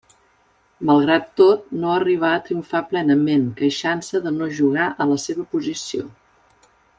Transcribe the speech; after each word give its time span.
Malgrat 0.89 1.27
tot, 1.41 1.67
no 1.83 1.91
arribà 1.95 2.31
a 2.37 2.41
triomfar 2.47 2.81
plenament, 2.93 3.45
queixant-se 3.61 4.23
de 4.25 4.33
no 4.39 4.49
jugar 4.61 4.89
a 5.05 5.09
la 5.13 5.21
seva 5.29 5.47
posició. 5.53 6.11